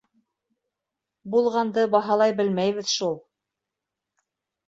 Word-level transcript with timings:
Булғанды 1.33 1.83
баһалай 1.95 2.35
белмәйбеҙ 2.41 2.89
шул. 2.93 3.13